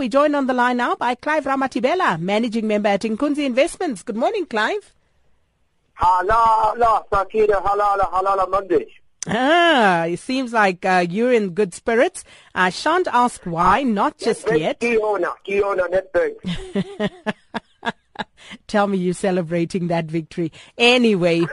We're 0.00 0.08
joined 0.08 0.34
on 0.34 0.46
the 0.46 0.54
line 0.54 0.78
now 0.78 0.94
by 0.94 1.14
Clive 1.14 1.44
Ramathibela, 1.44 2.18
Managing 2.18 2.66
Member 2.66 2.88
at 2.88 3.02
Inkunzi 3.02 3.44
Investments. 3.44 4.02
Good 4.02 4.16
morning, 4.16 4.46
Clive. 4.46 4.94
Halala, 6.00 7.04
Sakina, 7.12 7.60
halala, 7.60 8.10
halala 8.10 8.48
Monday. 8.48 8.86
Ah, 9.26 10.04
it 10.06 10.18
seems 10.18 10.54
like 10.54 10.86
uh, 10.86 11.04
you're 11.06 11.34
in 11.34 11.50
good 11.50 11.74
spirits. 11.74 12.24
I 12.54 12.70
shan't 12.70 13.08
ask 13.08 13.42
why, 13.44 13.82
not 13.82 14.16
just 14.16 14.50
yet. 14.50 14.80
Kiona, 14.80 15.34
Kiona, 15.46 15.86
Netbank. 15.92 17.10
Tell 18.66 18.86
me 18.86 18.96
you're 18.96 19.12
celebrating 19.12 19.88
that 19.88 20.06
victory. 20.06 20.50
Anyway, 20.78 21.44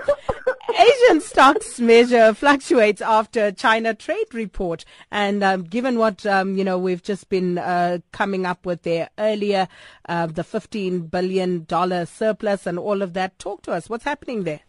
stocks 1.38 1.80
measure 1.80 2.34
fluctuates 2.34 3.00
after 3.00 3.52
China 3.52 3.94
trade 3.94 4.34
report, 4.34 4.84
and 5.12 5.44
um, 5.44 5.62
given 5.62 6.00
what 6.00 6.26
um, 6.26 6.58
you 6.58 6.64
know, 6.64 6.80
we've 6.80 7.04
just 7.04 7.30
been 7.30 7.60
uh, 7.60 8.00
coming 8.12 8.44
up 8.44 8.66
with 8.66 8.82
there 8.82 9.08
earlier, 9.20 9.68
uh, 10.10 10.26
the 10.26 10.44
15 10.44 11.02
billion 11.02 11.64
dollar 11.66 12.08
surplus 12.08 12.66
and 12.66 12.80
all 12.80 13.04
of 13.04 13.14
that. 13.14 13.38
Talk 13.38 13.62
to 13.62 13.72
us. 13.72 13.88
What's 13.88 14.04
happening 14.04 14.46
there? 14.46 14.62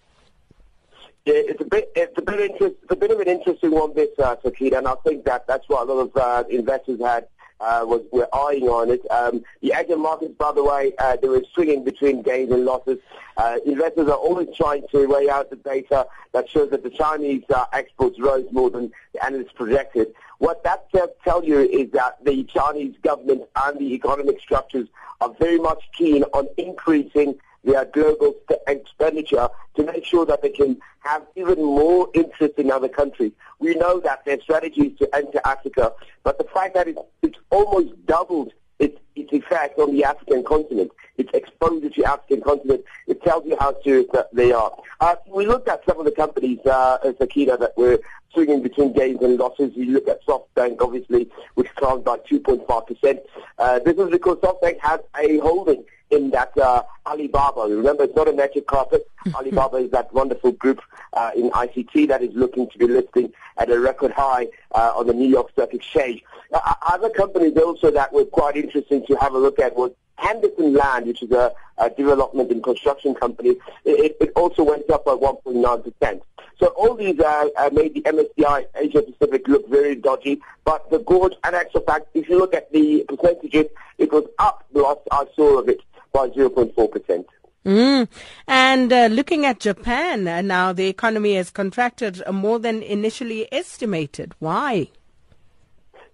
Yeah, 1.24 1.36
it's 1.36 1.62
a 1.62 1.64
bit, 1.64 1.90
it's 1.96 2.18
a 2.18 2.20
bit, 2.20 2.50
it's 2.60 2.92
a 2.92 2.96
bit 2.96 3.12
of 3.12 3.20
an 3.20 3.28
interesting 3.28 3.70
one, 3.70 3.94
this, 3.94 4.10
uh, 4.18 4.36
Sakina, 4.42 4.76
and 4.76 4.88
I 4.88 4.94
think 5.06 5.24
that 5.24 5.46
that's 5.46 5.66
what 5.70 5.88
a 5.88 5.90
lot 5.90 6.00
of 6.02 6.16
uh, 6.18 6.44
investors 6.50 7.00
had 7.00 7.28
uh, 7.60 7.82
was 7.84 8.02
were 8.12 8.28
eyeing 8.34 8.68
on 8.68 8.90
it. 8.90 9.04
Um, 9.10 9.44
the 9.60 9.72
Asian 9.76 10.00
markets, 10.00 10.34
by 10.38 10.52
the 10.52 10.62
way, 10.62 10.92
uh, 10.98 11.16
they 11.20 11.28
were 11.28 11.42
swinging 11.54 11.84
between 11.84 12.22
gains 12.22 12.52
and 12.52 12.64
losses. 12.64 12.98
Uh, 13.36 13.58
investors 13.66 14.08
are 14.08 14.16
always 14.16 14.48
trying 14.56 14.84
to 14.92 15.06
weigh 15.06 15.28
out 15.28 15.50
the 15.50 15.56
data 15.56 16.06
that 16.32 16.48
shows 16.48 16.70
that 16.70 16.82
the 16.82 16.90
Chinese 16.90 17.44
uh, 17.54 17.64
exports 17.72 18.18
rose 18.20 18.46
more 18.52 18.70
than 18.70 18.92
the 19.12 19.24
analysts 19.24 19.52
projected. 19.52 20.08
What 20.38 20.62
that 20.64 20.90
tells 20.92 21.10
tell 21.24 21.44
you 21.44 21.60
is 21.60 21.90
that 21.92 22.24
the 22.24 22.44
Chinese 22.44 22.94
government 23.02 23.42
and 23.64 23.78
the 23.78 23.94
economic 23.94 24.40
structures 24.40 24.88
are 25.20 25.34
very 25.40 25.58
much 25.58 25.82
keen 25.96 26.22
on 26.32 26.48
increasing 26.56 27.34
their 27.64 27.84
global 27.86 28.34
expenditure 28.66 29.48
to 29.76 29.82
make 29.84 30.04
sure 30.04 30.24
that 30.26 30.42
they 30.42 30.50
can 30.50 30.78
have 31.00 31.22
even 31.36 31.62
more 31.62 32.08
interest 32.14 32.54
in 32.58 32.70
other 32.70 32.88
countries. 32.88 33.32
We 33.58 33.74
know 33.74 34.00
that 34.00 34.24
their 34.24 34.40
strategy 34.40 34.88
is 34.88 34.98
to 34.98 35.14
enter 35.14 35.40
Africa, 35.44 35.92
but 36.22 36.38
the 36.38 36.44
fact 36.44 36.74
that 36.74 36.88
it's, 36.88 37.00
it's 37.22 37.38
almost 37.50 37.94
doubled 38.06 38.52
its, 38.78 38.98
its 39.16 39.32
effect 39.32 39.78
on 39.78 39.92
the 39.92 40.04
African 40.04 40.44
continent, 40.44 40.90
its 41.16 41.30
exposure 41.34 41.88
to 41.88 42.02
the 42.02 42.04
African 42.04 42.40
continent, 42.42 42.84
it 43.06 43.22
tells 43.22 43.44
you 43.44 43.56
how 43.58 43.74
serious 43.82 44.06
they 44.32 44.52
are. 44.52 44.72
Uh, 45.00 45.16
we 45.28 45.46
looked 45.46 45.68
at 45.68 45.84
some 45.84 45.98
of 45.98 46.04
the 46.04 46.12
companies, 46.12 46.64
uh, 46.66 46.98
Sakina, 47.18 47.56
that 47.56 47.76
were 47.76 47.98
swinging 48.32 48.62
between 48.62 48.92
gains 48.92 49.20
and 49.22 49.36
losses. 49.36 49.72
You 49.74 49.92
look 49.92 50.08
at 50.08 50.24
SoftBank, 50.26 50.76
obviously, 50.80 51.28
which 51.54 51.68
climbed 51.74 52.04
by 52.04 52.18
2.5%. 52.18 53.20
Uh, 53.58 53.78
this 53.80 53.96
is 53.96 54.10
because 54.10 54.36
SoftBank 54.38 54.78
has 54.80 55.00
a 55.18 55.38
holding 55.38 55.84
in 56.10 56.30
that 56.30 56.56
uh, 56.58 56.82
Alibaba. 57.06 57.62
Remember, 57.68 58.04
it's 58.04 58.16
not 58.16 58.28
a 58.28 58.32
magic 58.32 58.66
carpet. 58.66 59.08
Alibaba 59.34 59.76
is 59.78 59.90
that 59.90 60.12
wonderful 60.12 60.52
group 60.52 60.80
uh, 61.12 61.30
in 61.36 61.50
ICT 61.50 62.08
that 62.08 62.22
is 62.22 62.34
looking 62.34 62.68
to 62.70 62.78
be 62.78 62.86
listing 62.86 63.32
at 63.56 63.70
a 63.70 63.78
record 63.78 64.12
high 64.12 64.46
uh, 64.72 64.92
on 64.96 65.06
the 65.06 65.12
New 65.12 65.28
York 65.28 65.50
Stock 65.52 65.74
Exchange. 65.74 66.22
Uh, 66.52 66.74
other 66.86 67.10
companies 67.10 67.56
also 67.56 67.90
that 67.90 68.12
were 68.12 68.24
quite 68.24 68.56
interesting 68.56 69.04
to 69.06 69.14
have 69.16 69.34
a 69.34 69.38
look 69.38 69.58
at 69.58 69.76
was 69.76 69.92
Henderson 70.16 70.74
Land, 70.74 71.06
which 71.06 71.22
is 71.22 71.30
a, 71.30 71.52
a 71.78 71.90
development 71.90 72.50
and 72.50 72.62
construction 72.62 73.14
company. 73.14 73.56
It, 73.84 74.16
it, 74.20 74.32
also 74.34 74.62
went 74.62 74.88
up 74.90 75.04
by 75.04 75.12
1.9%. 75.12 76.20
So 76.58 76.66
all 76.68 76.94
these 76.94 77.18
uh, 77.20 77.48
uh, 77.56 77.70
made 77.72 77.94
the 77.94 78.02
MSCI 78.02 78.66
Asia 78.74 79.02
Pacific 79.02 79.46
look 79.46 79.68
very 79.68 79.94
dodgy. 79.94 80.40
But 80.64 80.90
the 80.90 80.98
gorge 80.98 81.34
and 81.44 81.54
actual 81.54 81.82
fact, 81.82 82.06
if 82.14 82.28
you 82.28 82.38
look 82.38 82.52
at 82.52 82.72
the 82.72 83.04
percentages, 83.08 83.66
it 83.98 84.12
was 84.12 84.24
up 84.38 84.64
the 84.72 84.82
last 84.82 85.00
I 85.12 85.24
saw 85.36 85.58
of 85.58 85.68
it 85.68 85.80
by 86.12 86.28
0.4%. 86.28 87.24
Mm. 87.64 88.08
And 88.46 88.92
uh, 88.92 89.06
looking 89.10 89.44
at 89.44 89.60
Japan 89.60 90.26
uh, 90.26 90.40
now, 90.40 90.72
the 90.72 90.88
economy 90.88 91.34
has 91.34 91.50
contracted 91.50 92.22
more 92.32 92.58
than 92.58 92.82
initially 92.82 93.52
estimated. 93.52 94.34
Why? 94.38 94.88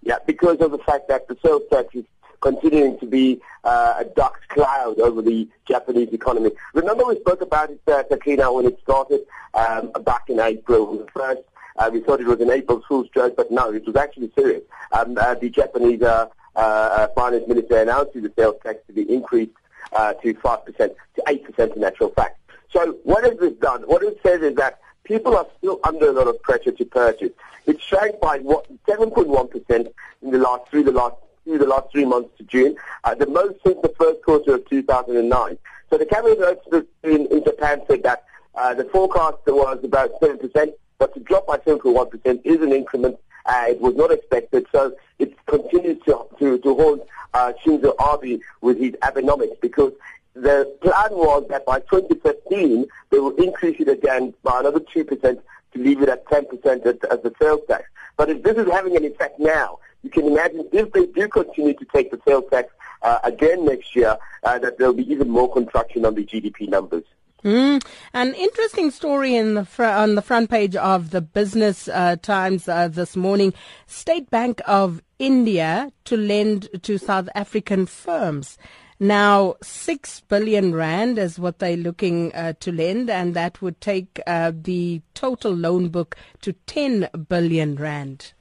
Yeah, 0.01 0.17
because 0.25 0.59
of 0.59 0.71
the 0.71 0.79
fact 0.79 1.07
that 1.07 1.27
the 1.27 1.37
sales 1.43 1.63
tax 1.71 1.95
is 1.95 2.05
continuing 2.41 2.99
to 2.99 3.05
be 3.05 3.41
uh, 3.63 3.95
a 3.99 4.05
dark 4.05 4.39
cloud 4.49 4.99
over 4.99 5.21
the 5.21 5.47
Japanese 5.67 6.09
economy. 6.13 6.51
Remember 6.73 7.05
we 7.05 7.19
spoke 7.19 7.41
about 7.41 7.71
it, 7.71 7.81
uh, 7.87 8.03
Takina, 8.03 8.53
when 8.53 8.65
it 8.65 8.77
started 8.83 9.21
um, 9.53 9.91
back 10.03 10.29
in 10.29 10.39
April 10.39 10.97
the 10.97 11.07
first. 11.11 11.41
Uh, 11.77 11.89
we 11.91 11.99
thought 12.01 12.21
it 12.21 12.27
was 12.27 12.39
an 12.39 12.51
April 12.51 12.81
Fool's 12.87 13.09
joke, 13.09 13.35
but 13.35 13.51
no, 13.51 13.71
it 13.71 13.85
was 13.85 13.95
actually 13.95 14.31
serious. 14.37 14.63
Um, 14.91 15.17
uh, 15.19 15.33
the 15.35 15.49
Japanese 15.49 16.01
uh, 16.01 16.27
uh, 16.55 17.07
finance 17.15 17.47
minister 17.47 17.77
announced 17.77 18.13
the 18.13 18.31
sales 18.37 18.55
tax 18.63 18.79
to 18.87 18.93
be 18.93 19.01
increased 19.13 19.51
uh, 19.93 20.13
to 20.13 20.33
5% 20.33 20.77
to 20.77 21.23
8% 21.27 21.75
in 21.75 21.83
actual 21.83 22.09
fact. 22.09 22.39
So 22.71 22.97
what 23.03 23.23
has 23.23 23.37
this 23.39 23.53
done? 23.53 23.83
What 23.83 24.03
it 24.03 24.19
says 24.23 24.41
is 24.41 24.55
that 24.55 24.79
people 25.03 25.37
are 25.37 25.47
still 25.57 25.79
under 25.83 26.09
a 26.09 26.11
lot 26.11 26.27
of 26.27 26.41
pressure 26.41 26.71
to 26.71 26.85
purchase. 26.85 27.31
It 27.65 27.81
shrank 27.81 28.19
by 28.19 28.39
what 28.39 28.67
7.1% 28.85 29.93
in 30.21 30.31
the 30.31 30.37
last 30.37 30.69
through 30.69 30.83
the 30.83 30.91
last 30.91 31.15
through 31.45 31.59
the 31.59 31.67
last 31.67 31.91
three 31.91 32.05
months 32.05 32.29
to 32.37 32.43
June, 32.43 32.75
uh, 33.03 33.13
the 33.15 33.27
most 33.27 33.55
since 33.65 33.77
the 33.81 33.93
first 33.99 34.21
quarter 34.23 34.55
of 34.55 34.67
2009. 34.67 35.57
So 35.89 35.97
the 35.97 36.05
cabinet 36.05 36.39
expert 36.41 36.87
in, 37.03 37.27
in 37.27 37.43
Japan 37.43 37.81
said 37.87 38.03
that 38.03 38.23
uh, 38.55 38.73
the 38.73 38.85
forecast 38.85 39.37
was 39.47 39.79
about 39.83 40.19
7%, 40.19 40.73
but 40.97 41.13
to 41.13 41.19
drop 41.19 41.45
by 41.45 41.57
7.1% 41.57 42.41
is 42.43 42.61
an 42.61 42.71
increment. 42.73 43.17
Uh, 43.45 43.65
it 43.67 43.79
was 43.79 43.95
not 43.95 44.11
expected, 44.11 44.65
so 44.71 44.91
it 45.19 45.33
continues 45.45 46.01
to 46.05 46.25
to, 46.39 46.57
to 46.57 46.75
haunt 46.75 47.03
uh, 47.35 47.51
Shinzo 47.63 47.93
Abe 48.01 48.41
with 48.61 48.79
his 48.79 48.93
Abenomics 49.03 49.59
because 49.61 49.91
the 50.33 50.73
plan 50.81 51.11
was 51.11 51.45
that 51.49 51.65
by 51.65 51.79
2015 51.81 52.85
they 53.09 53.19
will 53.19 53.35
increase 53.35 53.79
it 53.79 53.89
again 53.89 54.33
by 54.43 54.61
another 54.61 54.79
2% 54.79 55.21
to 55.21 55.39
leave 55.75 56.01
it 56.01 56.09
at 56.09 56.25
10% 56.27 56.85
as, 56.85 57.21
the 57.21 57.33
sales 57.41 57.61
tax. 57.67 57.83
But 58.15 58.29
if 58.29 58.43
this 58.43 58.57
is 58.57 58.71
having 58.71 58.95
an 58.95 59.03
effect 59.03 59.39
now, 59.39 59.79
you 60.01 60.09
can 60.09 60.25
imagine 60.27 60.67
if 60.71 60.91
they 60.93 61.07
do 61.07 61.27
continue 61.27 61.73
to 61.73 61.85
take 61.93 62.11
the 62.11 62.19
sales 62.25 62.45
tax 62.49 62.71
uh, 63.01 63.19
again 63.23 63.65
next 63.65 63.95
year, 63.95 64.17
uh, 64.43 64.57
that 64.59 64.77
there'll 64.77 64.93
be 64.93 65.09
even 65.11 65.29
more 65.29 65.51
contraction 65.51 66.05
on 66.05 66.15
the 66.15 66.23
GDP 66.23 66.69
numbers. 66.69 67.03
Mm. 67.45 67.85
An 68.11 68.33
interesting 68.33 68.89
story 68.89 69.35
in 69.35 69.53
the 69.53 69.65
fr- 69.65 69.83
on 69.83 70.15
the 70.15 70.23
front 70.23 70.49
page 70.49 70.75
of 70.75 71.11
the 71.11 71.21
Business 71.21 71.87
uh, 71.87 72.15
Times 72.19 72.67
uh, 72.67 72.87
this 72.87 73.15
morning. 73.15 73.53
State 73.85 74.31
Bank 74.31 74.61
of 74.65 75.03
India 75.19 75.91
to 76.05 76.17
lend 76.17 76.69
to 76.81 76.97
South 76.97 77.29
African 77.35 77.85
firms. 77.85 78.57
Now, 78.99 79.57
six 79.61 80.21
billion 80.21 80.73
rand 80.73 81.19
is 81.19 81.37
what 81.37 81.59
they're 81.59 81.77
looking 81.77 82.33
uh, 82.33 82.53
to 82.61 82.71
lend, 82.71 83.11
and 83.11 83.35
that 83.35 83.61
would 83.61 83.79
take 83.79 84.19
uh, 84.25 84.51
the 84.55 85.01
total 85.13 85.53
loan 85.53 85.89
book 85.89 86.15
to 86.41 86.53
ten 86.65 87.07
billion 87.29 87.75
rand. 87.75 88.33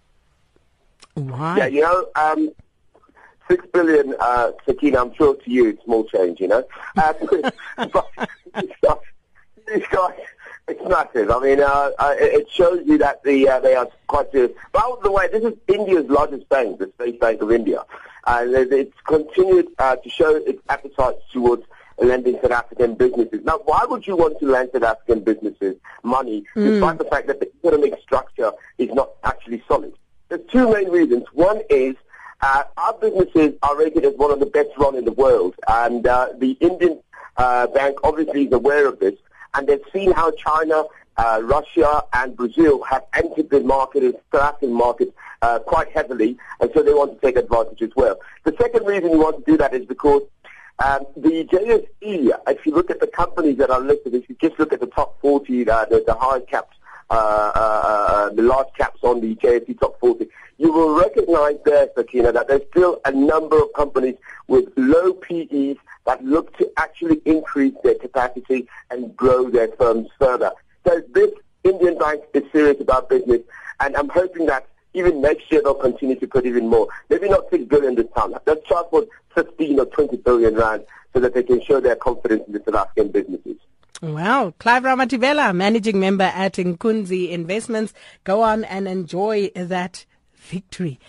Why? 1.13 1.59
Yeah, 1.59 1.67
you 1.67 1.83
know, 1.83 2.07
um, 2.17 2.53
six 3.49 3.67
billion, 3.73 4.15
uh, 4.19 4.53
Sakina, 4.65 5.03
I'm 5.03 5.15
sure 5.15 5.37
to 5.37 5.51
you 5.51 5.69
it's 5.69 5.85
small 5.85 6.05
change, 6.05 6.41
you 6.41 6.49
know. 6.49 6.65
Uh, 6.97 7.13
but 7.93 8.31
these 8.57 9.87
guys, 9.91 10.19
it's 10.69 10.89
massive. 10.89 11.31
I 11.31 11.41
mean, 11.41 11.61
uh, 11.61 11.91
uh, 11.99 12.15
it 12.19 12.51
shows 12.51 12.83
you 12.87 12.99
that 12.99 13.23
the 13.23 13.49
uh, 13.49 13.61
they 13.61 13.75
are 13.75 13.89
quite 14.07 14.31
serious. 14.33 14.53
By 14.73 14.91
the 15.03 15.11
way, 15.11 15.29
this 15.29 15.45
is 15.45 15.55
India's 15.69 16.09
largest 16.09 16.49
bank, 16.49 16.79
the 16.79 16.91
State 16.97 17.21
Bank 17.21 17.43
of 17.43 17.53
India, 17.53 17.85
and 18.27 18.55
it's 18.55 18.97
continued 19.07 19.69
uh, 19.79 19.97
to 19.97 20.09
show 20.09 20.35
its 20.37 20.63
appetite 20.69 21.17
towards 21.33 21.65
lending 21.99 22.39
South 22.41 22.51
African 22.51 22.95
businesses. 22.95 23.45
Now, 23.45 23.61
why 23.65 23.85
would 23.89 24.07
you 24.07 24.17
want 24.17 24.41
to 24.41 24.47
lend 24.47 24.71
South 24.73 24.83
African 24.83 25.23
businesses 25.23 25.77
money, 26.03 26.45
mm. 26.57 26.65
despite 26.65 26.99
the 26.99 27.05
fact 27.05 27.27
that 27.29 27.41
the 27.41 27.51
economic 27.63 28.01
structure 28.01 28.53
is 28.79 28.91
not 28.91 29.11
actually 29.23 29.63
solid? 29.69 29.95
There's 30.29 30.47
two 30.51 30.73
main 30.73 30.89
reasons. 30.91 31.25
One 31.33 31.61
is 31.69 31.95
uh, 32.41 32.65
our 32.77 32.95
businesses 32.95 33.55
are 33.63 33.79
rated 33.79 34.05
as 34.05 34.15
one 34.17 34.31
of 34.31 34.41
the 34.41 34.47
best 34.47 34.71
run 34.77 34.97
in 34.97 35.05
the 35.05 35.13
world, 35.13 35.55
and 35.69 36.07
uh, 36.07 36.29
the 36.39 36.53
Indian 36.61 37.01
uh, 37.37 37.67
bank 37.69 37.99
obviously 38.05 38.47
is 38.47 38.53
aware 38.53 38.87
of 38.87 38.99
this, 38.99 39.15
and 39.55 39.67
they've 39.67 39.85
seen 39.93 40.13
how 40.13 40.31
China, 40.33 40.85
uh, 41.17 41.41
Russia, 41.43 42.05
and 42.13 42.37
Brazil 42.37 42.83
have 42.85 43.05
entered 43.15 43.51
the 43.51 43.61
market, 43.61 44.01
the 44.01 44.39
South 44.39 44.63
market, 44.63 45.15
uh, 45.43 45.59
quite 45.61 45.91
heavily, 45.93 46.37
and 46.61 46.71
so 46.75 46.83
they 46.83 46.93
want 46.93 47.15
to 47.15 47.27
take 47.27 47.37
advantage 47.37 47.83
as 47.83 47.91
well. 47.97 48.19
The 48.45 48.55
second 48.61 48.87
reason 48.87 49.13
you 49.13 49.19
want 49.19 49.45
to 49.45 49.51
do 49.51 49.57
that 49.59 49.75
is 49.75 49.85
because 49.87 50.23
um, 50.79 51.07
the 51.17 51.45
JSE, 51.45 52.31
if 52.49 52.67
you 52.67 52.75
look 52.75 52.91
at 52.91 53.01
the 53.01 53.07
companies 53.07 53.59
that 53.59 53.71
are 53.71 53.81
listed, 53.81 54.15
if 54.15 54.29
you 54.29 54.37
just 54.41 54.59
look 54.59 54.73
at 54.73 54.81
the 54.81 54.87
top 54.87 55.21
40, 55.21 55.69
uh, 55.69 55.85
the, 55.85 56.03
the 56.07 56.15
high 56.15 56.41
caps, 56.41 56.77
uh, 57.11 57.15
uh, 57.15 57.59
uh, 57.59 58.29
the 58.31 58.43
large 58.43 58.69
caps 58.77 59.01
on 59.03 59.21
the 59.21 59.37
JSE 59.37 59.79
top 59.79 60.01
40, 60.01 60.27
you 60.59 60.73
will 60.73 60.99
recognize 60.99 61.57
there, 61.65 61.89
Sakina, 61.95 62.33
that 62.33 62.49
there's 62.49 62.63
still 62.71 63.01
a 63.05 63.13
number 63.13 63.61
of 63.61 63.73
companies 63.75 64.17
with 64.49 64.67
low 64.77 65.13
PEs 65.15 65.77
that 66.07 66.25
look 66.25 66.57
to 66.59 66.71
actually 66.77 67.21
increase 67.25 67.75
their 67.83 67.95
capacity 67.95 68.69
and 68.91 69.17
grow 69.17 69.51
their 69.51 69.69
firms 69.69 70.09
further. 70.19 70.53
So 70.87 71.03
this 71.13 71.31
Indian 71.65 71.99
bank 71.99 72.23
is 72.35 72.43
serious 72.53 72.81
about 72.81 73.09
business, 73.09 73.41
and 73.81 73.97
I'm 73.97 74.09
hoping 74.09 74.47
that 74.47 74.67
even 74.93 75.21
next 75.21 75.51
year 75.51 75.61
they'll 75.63 75.75
continue 75.75 76.17
to 76.17 76.27
put 76.27 76.47
even 76.47 76.69
more. 76.69 76.89
Maybe 77.11 77.29
not 77.29 77.51
6 77.51 77.65
billion 77.65 77.95
this 77.95 78.07
time. 78.17 78.35
Let's 78.47 78.67
try 78.67 78.83
for 78.91 79.05
15 79.35 79.81
or 79.81 79.87
20 79.87 80.17
billion 80.19 80.55
rand 80.55 80.85
so 81.13 81.21
that 81.21 81.35
they 81.35 81.43
can 81.43 81.63
show 81.63 81.81
their 81.81 81.97
confidence 81.97 82.45
in 82.47 82.53
the 82.53 82.63
South 82.65 82.75
African 82.77 83.11
businesses. 83.11 83.57
Wow. 84.03 84.53
Clive 84.59 84.83
Ramathibela, 84.83 85.55
managing 85.55 85.99
member 85.99 86.25
at 86.25 86.55
Nkunzi 86.55 87.31
Investments. 87.31 87.95
Go 88.25 88.43
on 88.43 88.65
and 88.65 88.87
enjoy 88.87 89.51
that 89.57 90.05
victory. 90.35 91.01